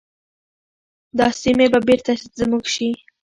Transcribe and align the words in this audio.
دا 1.17 1.27
سیمي 1.41 1.67
به 1.73 1.79
بیرته 1.87 2.13
زموږ 2.39 2.63
شي. 2.73 2.89